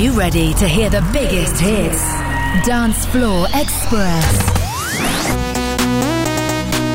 [0.00, 2.02] you ready to hear the biggest hits?
[2.66, 4.24] Dance Floor Express.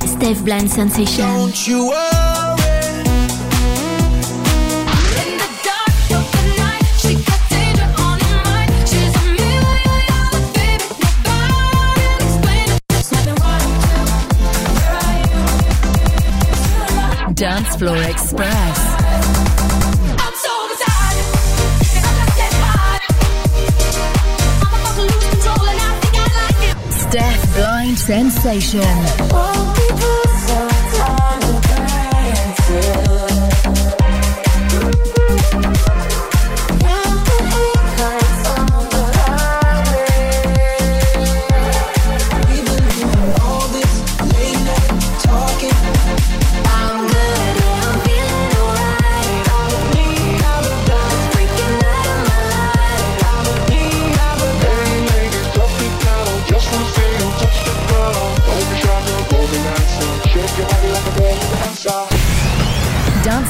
[0.09, 1.23] Steve Blind Sensation.
[1.23, 2.25] Don't you worry.
[17.35, 18.74] Dance Floor Express.
[28.05, 29.74] Sensation.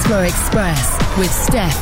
[0.06, 1.32] Express with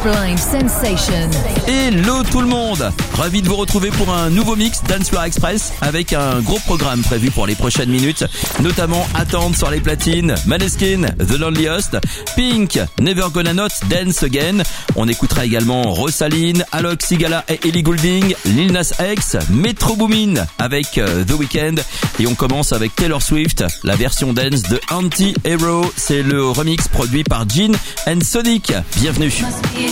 [0.03, 1.29] Blind Sensation.
[1.67, 5.73] Hello tout le monde Ravi de vous retrouver pour un nouveau mix Dance Floor Express
[5.81, 8.25] avec un gros programme prévu pour les prochaines minutes,
[8.61, 11.97] notamment attendre sur les platines, Maneskin, The Loneliest,
[12.35, 14.63] Pink, Never Gonna Not Dance Again.
[14.95, 20.97] On écoutera également Rosaline, Alok Sigala et Ellie Goulding, Lil Nas X, Metro Boomin avec
[20.97, 21.75] euh, The Weeknd
[22.19, 25.91] et on commence avec Taylor Swift, la version dance de Anti-Hero.
[25.95, 27.73] C'est le remix produit par Jean
[28.07, 28.73] and Sonic.
[28.99, 29.22] Bienvenue.
[29.23, 29.87] Must be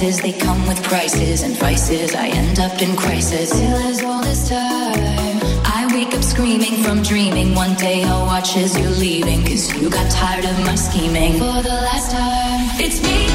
[0.00, 0.22] devices.
[0.22, 2.14] They come with prices and vices.
[2.14, 3.50] I end up in crisis.
[3.50, 5.40] Still as all this time.
[5.64, 7.54] I wake up screaming from dreaming.
[7.54, 9.42] One day I'll watch as you're leaving.
[9.42, 11.32] Cause you got tired of my scheming.
[11.34, 13.29] For the last time, it's me.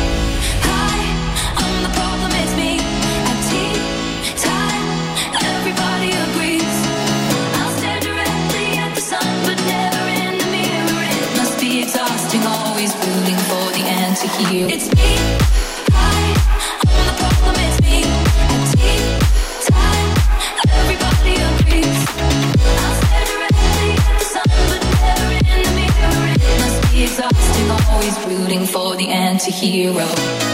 [29.61, 30.44] The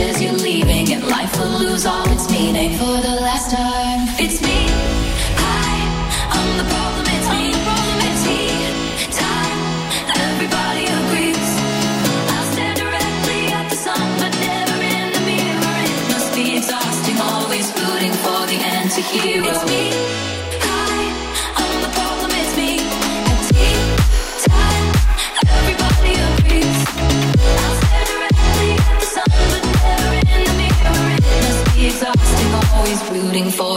[0.00, 2.78] I'll watch as you're leaving, and life will lose all its meaning.
[2.78, 3.79] For the last time,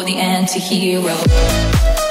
[0.06, 2.03] the anti-hero.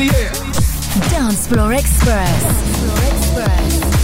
[0.00, 0.32] In the air.
[1.10, 2.42] Dance Floor Express.
[2.42, 3.97] Dance Floor Express.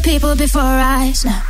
[0.00, 1.49] People before I snap.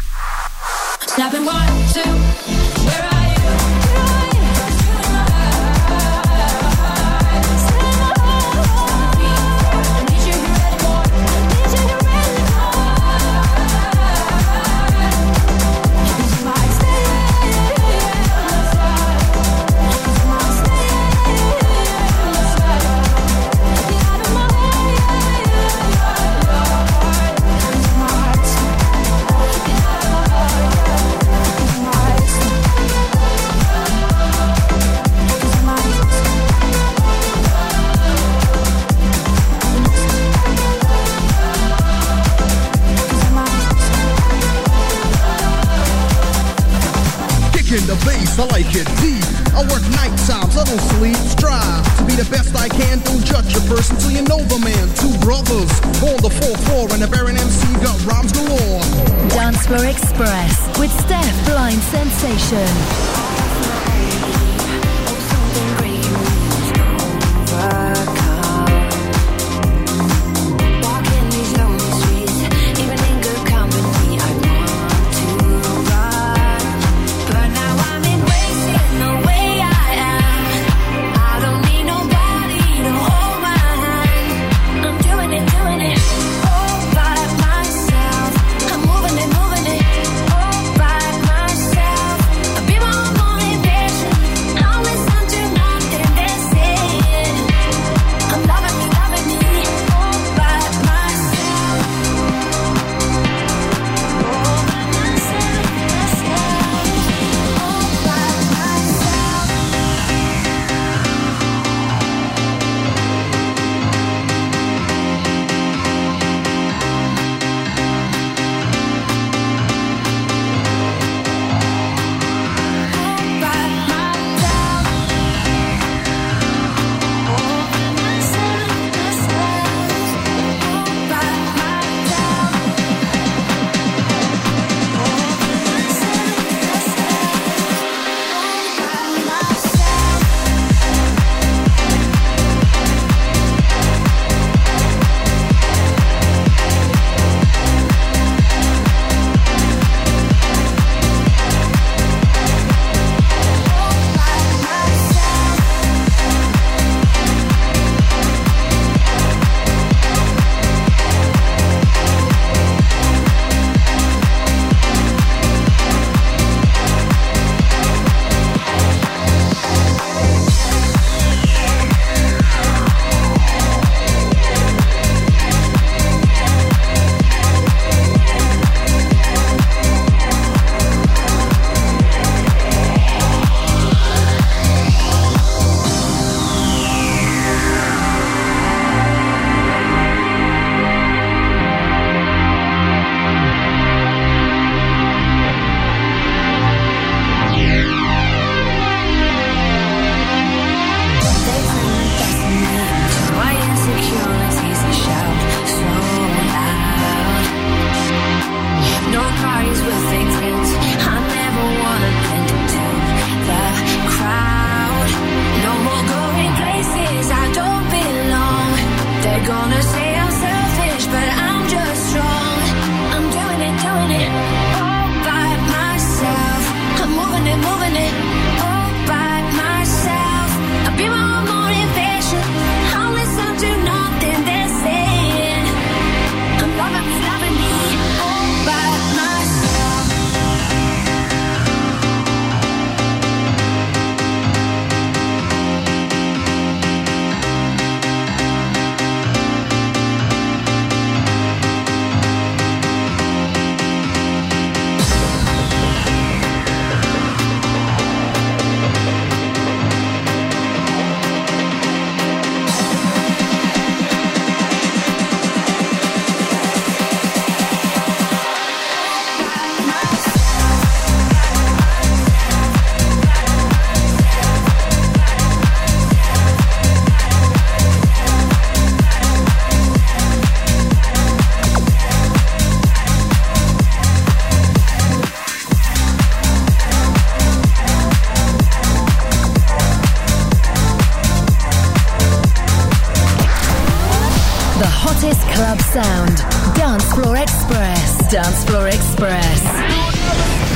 [295.92, 296.36] sound.
[296.76, 298.30] Dance Floor Express.
[298.30, 300.69] Dance Floor Express.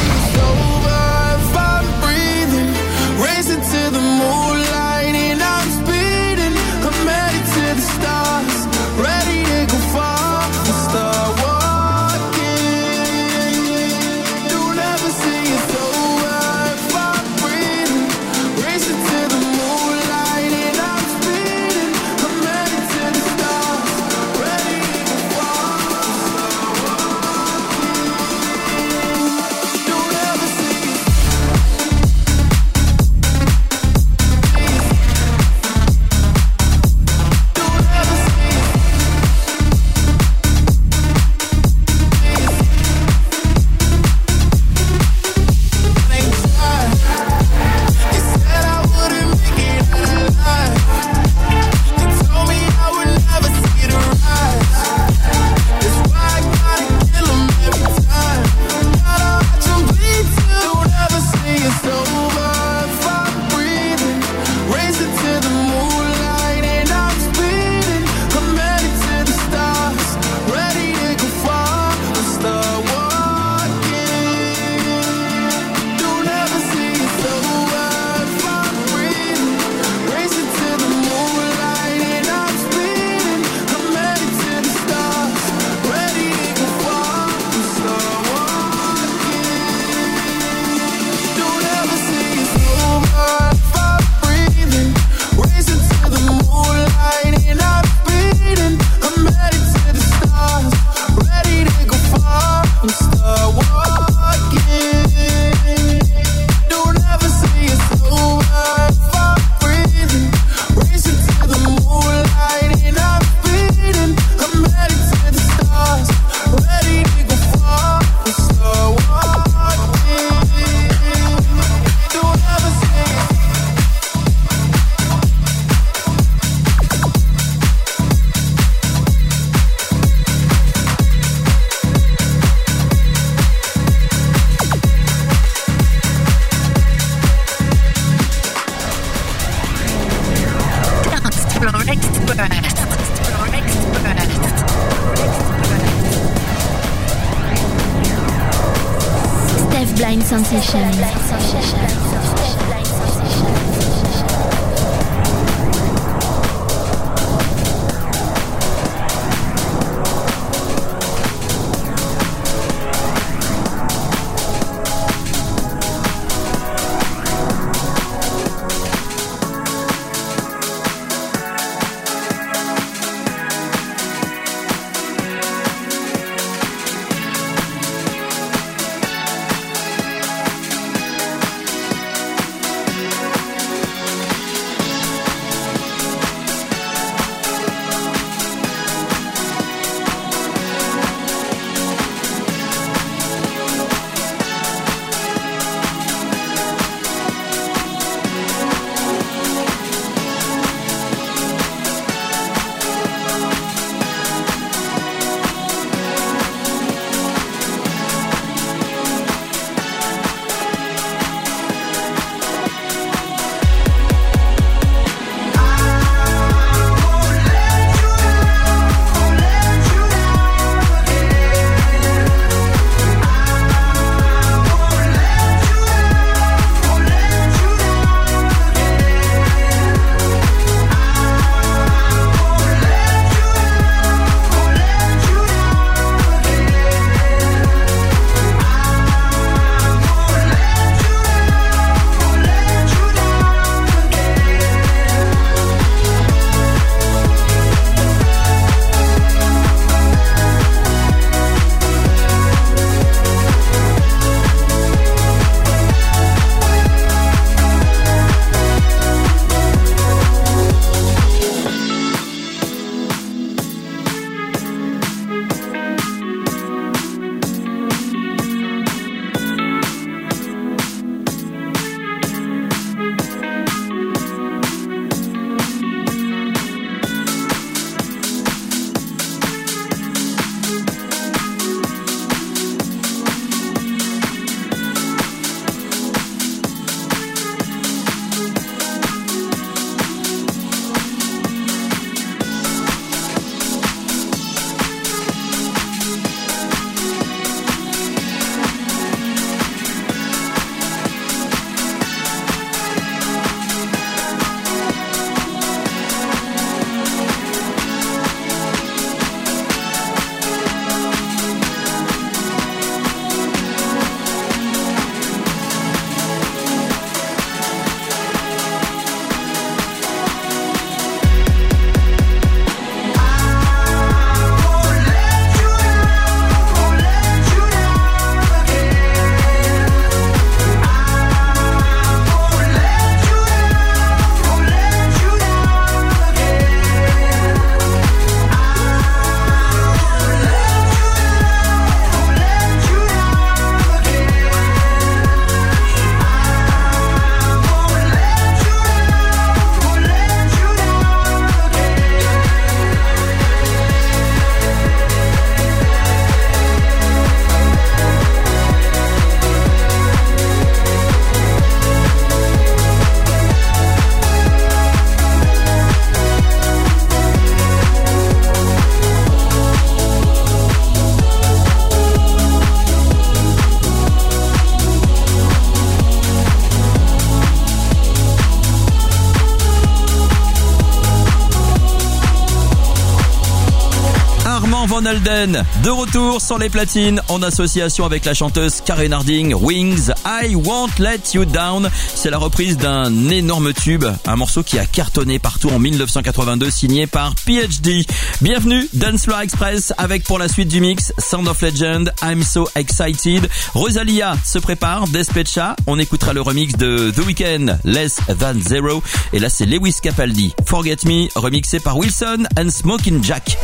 [385.85, 390.99] De retour sur les platines en association avec la chanteuse Karen Harding, Wings, I Won't
[390.99, 391.91] Let You Down.
[392.15, 397.07] C'est la reprise d'un énorme tube, un morceau qui a cartonné partout en 1982, signé
[397.07, 398.07] par PhD.
[398.41, 403.51] Bienvenue, Dancefloor Express, avec pour la suite du mix Sound of Legend, I'm So Excited.
[403.75, 405.77] Rosalia se prépare, Despecha.
[405.87, 409.03] On écoutera le remix de The Weeknd, Less Than Zero.
[409.35, 413.59] Et là, c'est Lewis Capaldi, Forget Me, remixé par Wilson and Smoking Jack.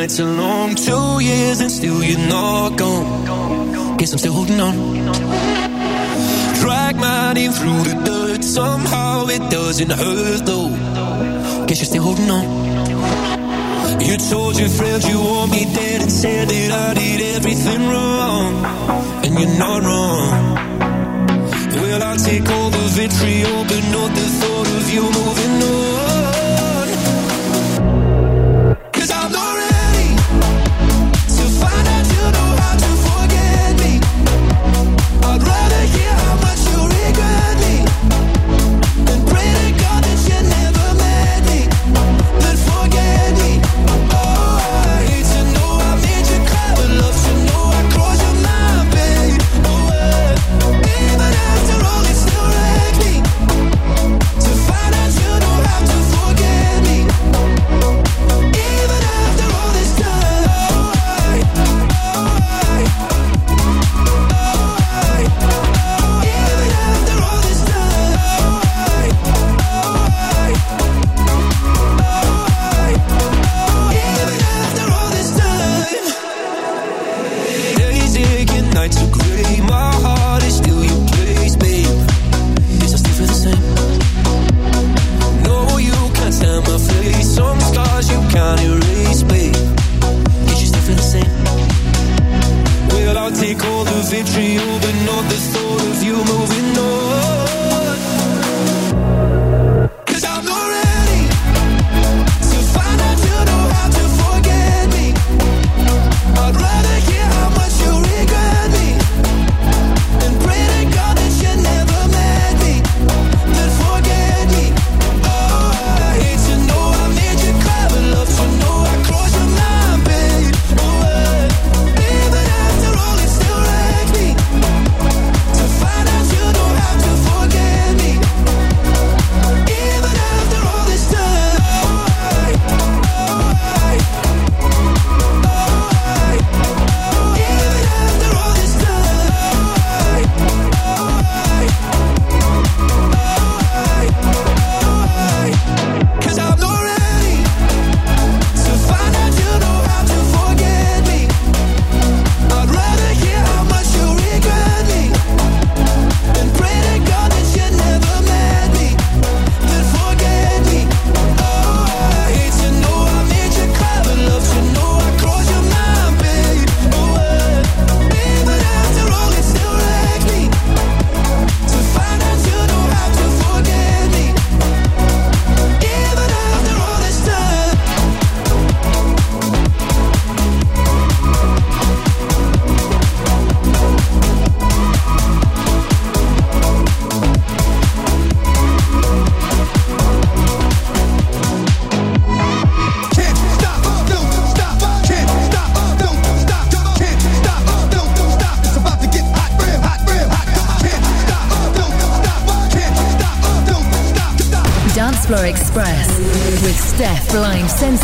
[0.00, 3.96] nights long two years and still you're not gone.
[3.98, 4.74] Guess I'm still holding on.
[6.62, 10.70] Drag my name through the dirt, somehow it doesn't hurt though.
[11.66, 12.46] Guess you're still holding on.
[14.00, 18.52] You told your friends you want me dead and said that I did everything wrong,
[19.24, 20.28] and you're not wrong.
[21.76, 26.19] Well, I take all the vitriol, but not the thought of you moving on.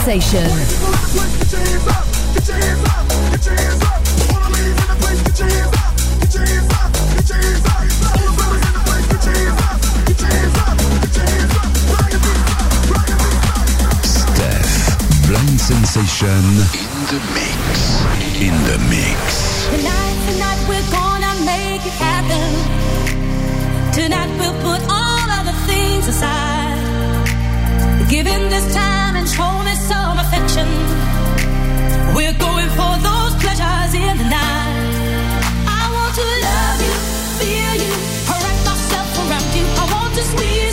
[0.06, 0.46] sensation.
[14.04, 16.28] Steph, Blind Sensation
[16.70, 17.66] in the mix.
[18.40, 19.18] In the mix.
[19.70, 22.50] Tonight, tonight we're gonna make it happen.
[23.92, 26.78] Tonight we'll put all other things aside.
[28.08, 30.68] Given this time show me some affection.
[32.14, 35.34] We're going for those pleasures in the night.
[35.66, 36.94] I want to love you,
[37.38, 37.94] feel you,
[38.30, 39.66] myself around you.
[39.82, 40.65] I want to.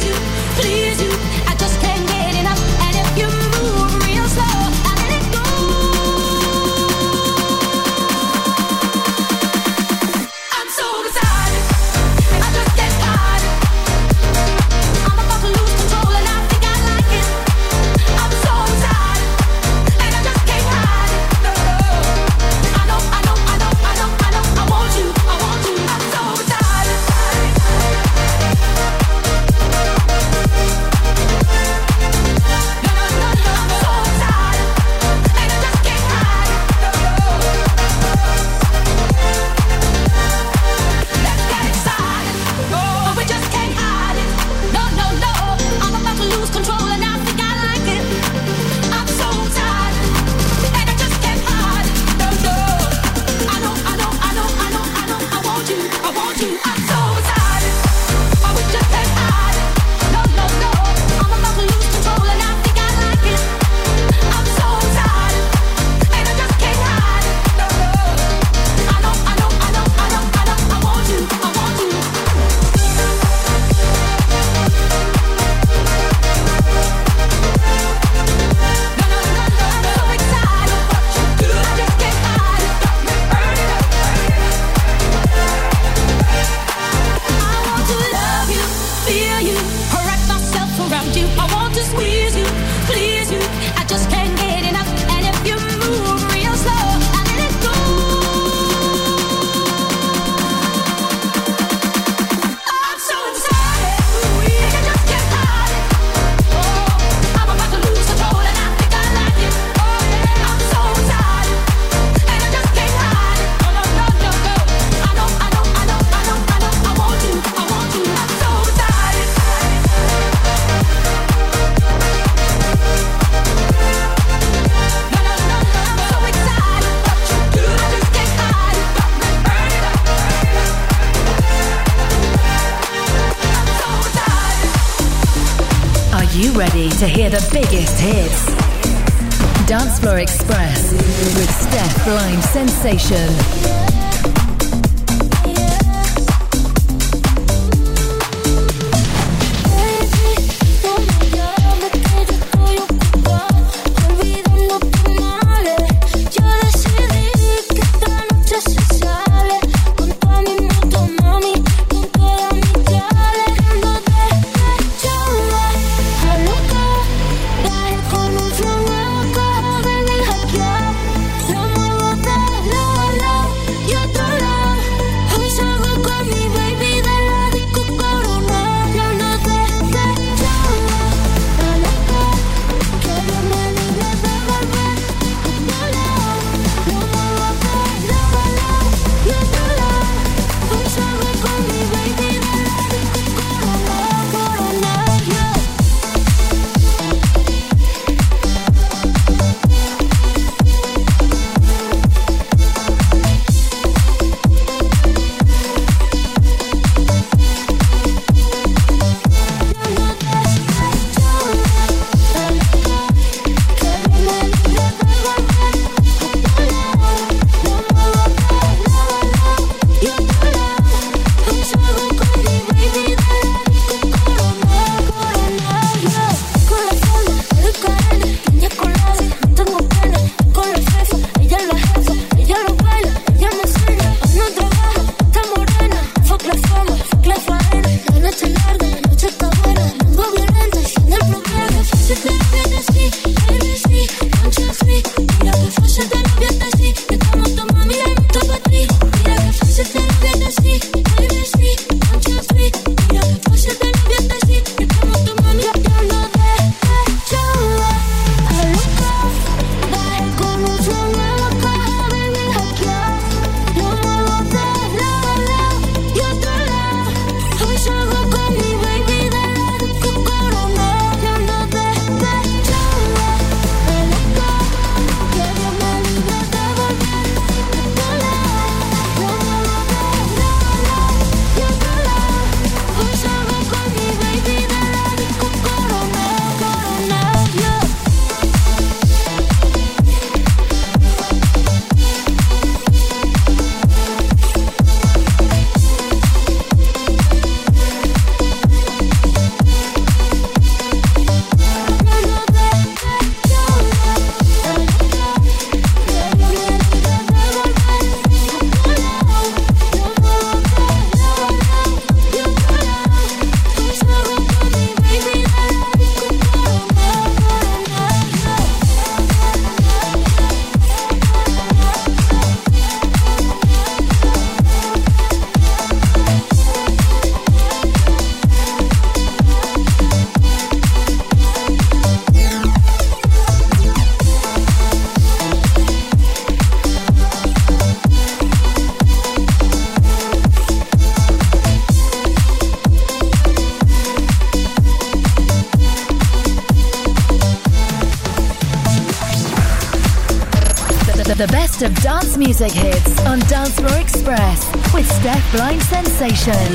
[354.34, 356.74] Express with Steph Blind Sensation.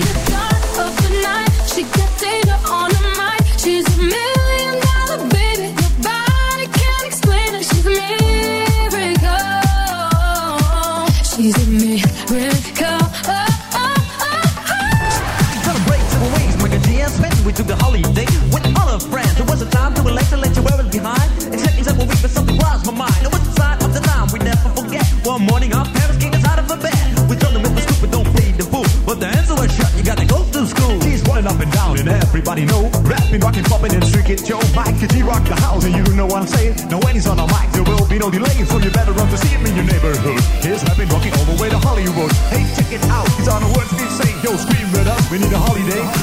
[35.28, 36.74] rock the house and you know what I'm saying.
[36.88, 39.28] Now when he's on the mic, there will be no delay, so you better run
[39.28, 40.40] to see him in your neighborhood.
[40.64, 42.32] He's rapping, rocking all the way to Hollywood.
[42.48, 44.32] Hey, check it out, he's on the words we say.
[44.40, 46.17] Yo, scream with us, we need a holiday.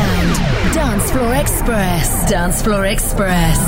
[0.00, 0.74] sound.
[0.74, 2.30] Dance Floor Express.
[2.30, 3.58] Dance Floor Express.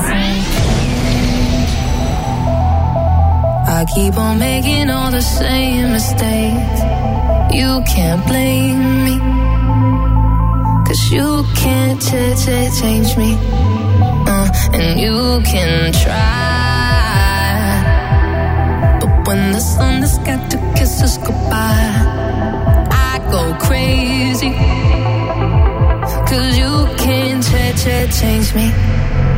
[3.78, 6.80] I keep on making all the same mistakes.
[7.58, 9.16] You can't blame me.
[10.86, 13.36] Cause you can't ch- ch- change me.
[14.32, 16.20] Uh, and you can try.
[19.00, 21.92] But when the sun has got to kiss us goodbye,
[22.90, 24.52] I go crazy
[27.74, 29.31] it, change me.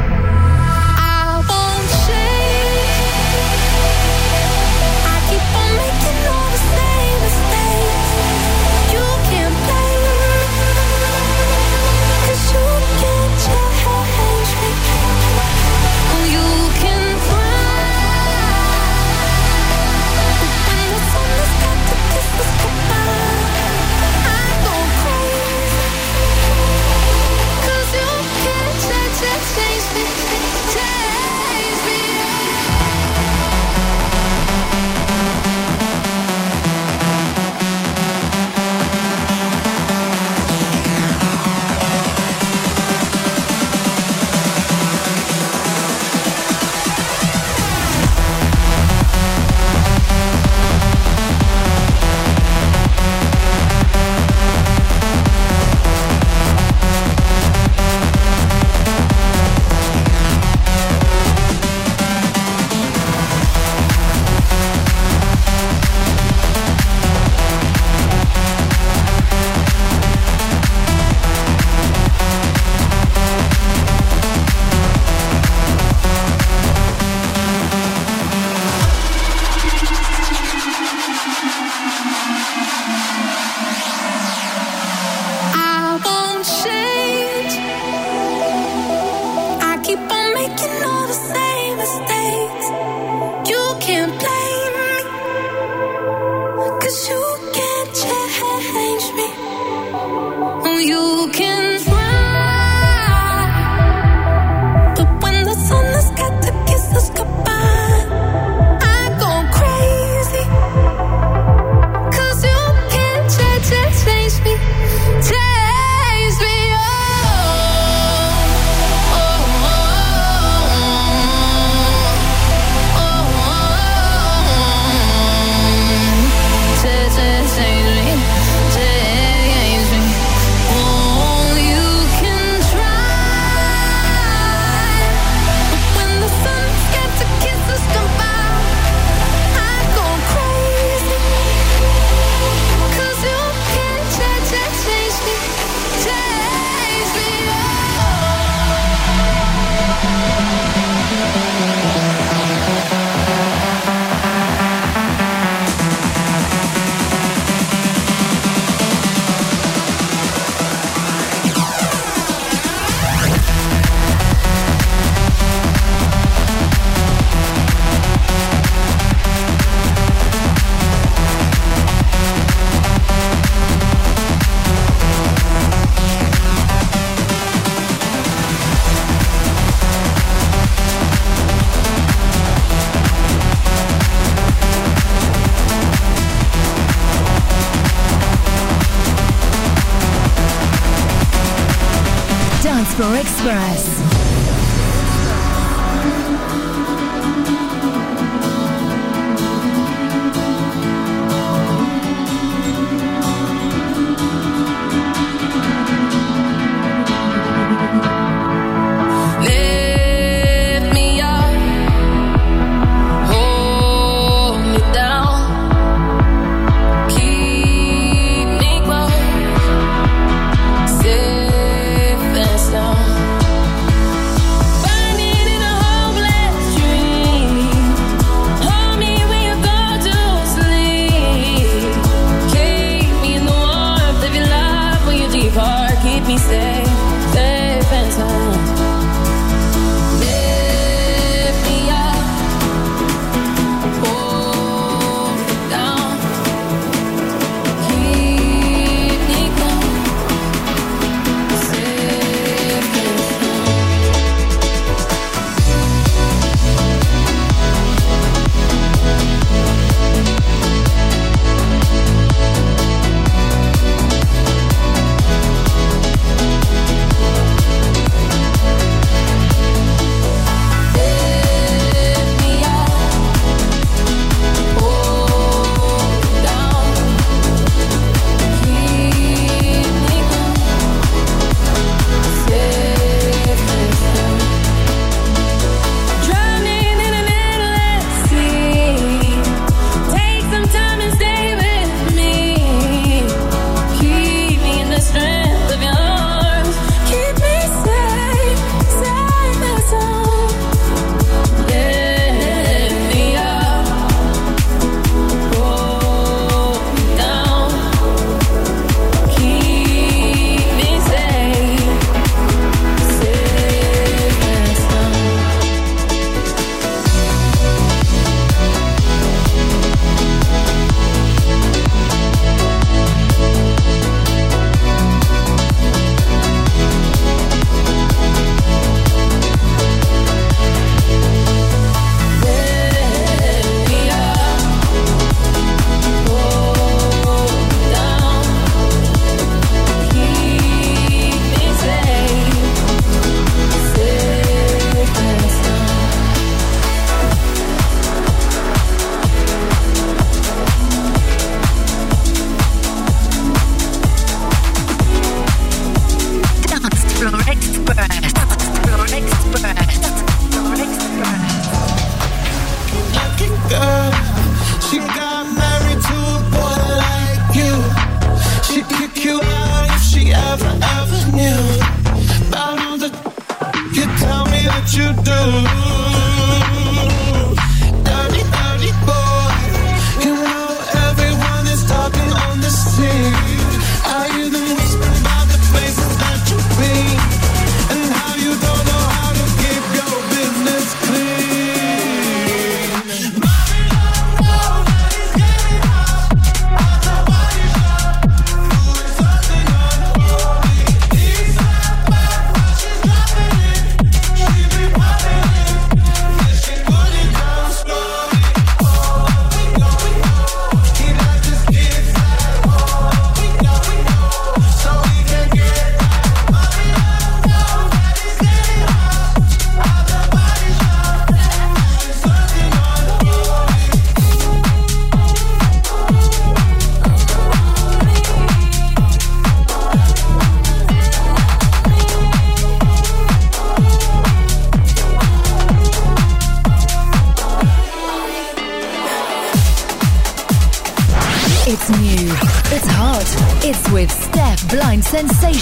[192.74, 194.13] Dancefloor Express.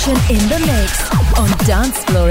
[0.09, 2.29] In the mix on Dance Floor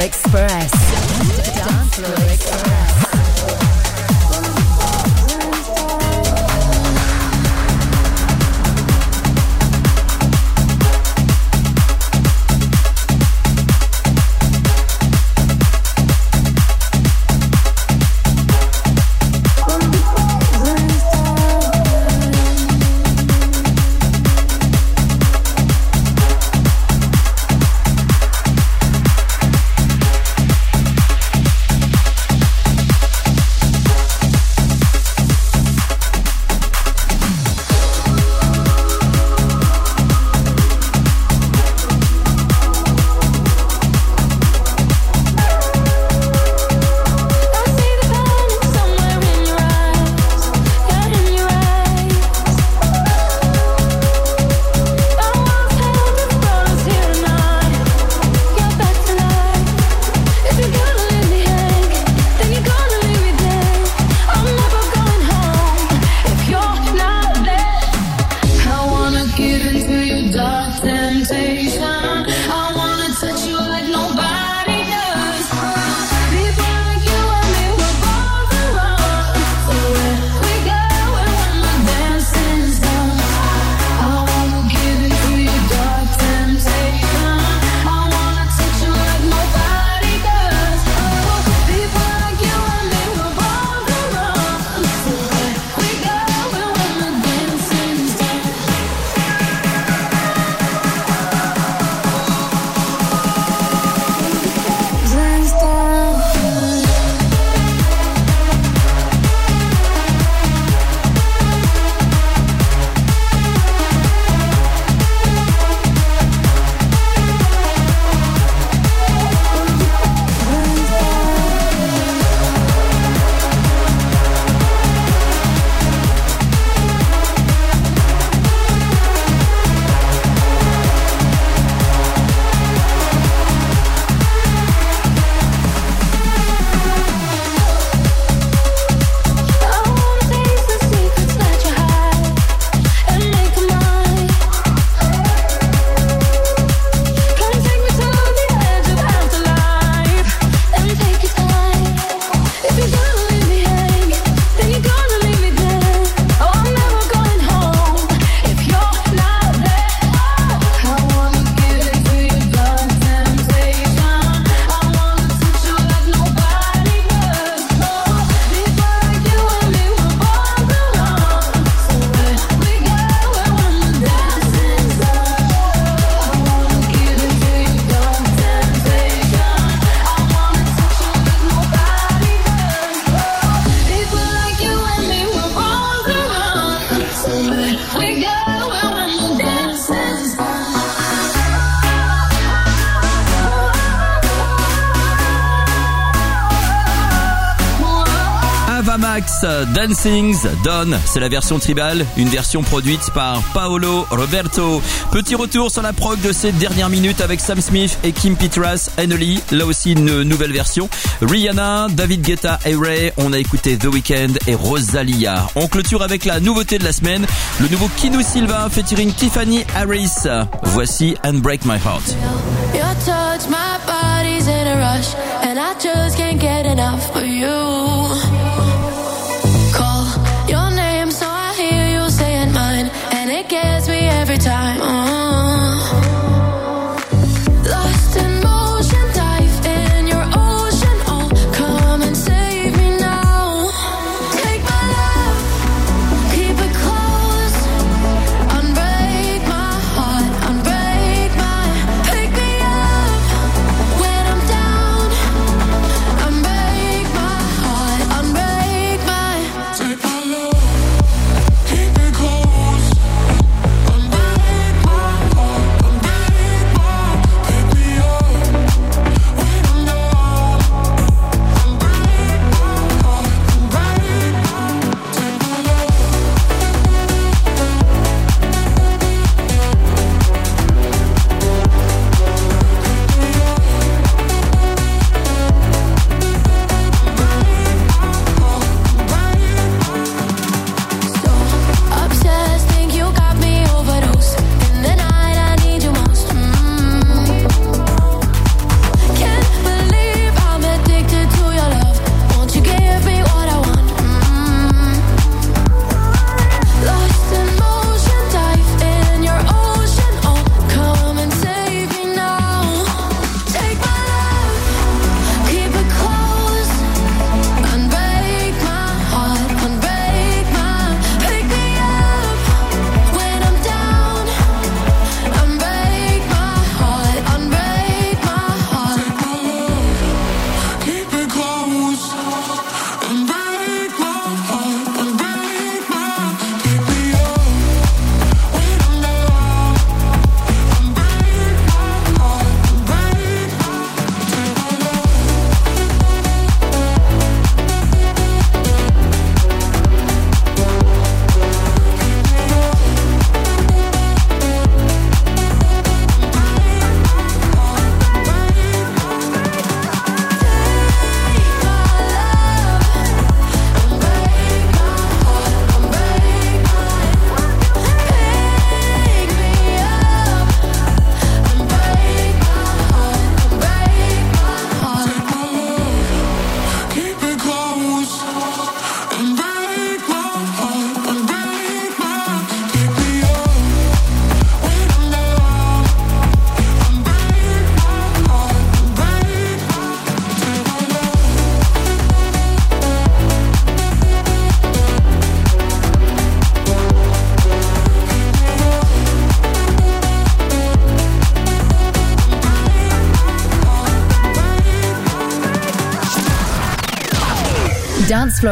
[199.43, 200.97] Euh, Dancing's Done.
[201.05, 204.82] C'est la version tribale, une version produite par Paolo Roberto.
[205.11, 208.89] Petit retour sur la prog de ces dernières minutes avec Sam Smith et Kim Petras,
[208.97, 209.41] Enoli.
[209.51, 210.89] Là aussi une nouvelle version.
[211.22, 213.11] Rihanna, David Guetta et Ray.
[213.17, 215.47] On a écouté The Weeknd et Rosalia.
[215.55, 217.26] On clôture avec la nouveauté de la semaine.
[217.59, 220.28] Le nouveau Kinu Silva featuring Tiffany Harris.
[220.63, 222.15] Voici Unbreak My Heart.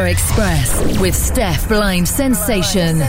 [0.08, 3.02] Express with Steph Blind Sensation.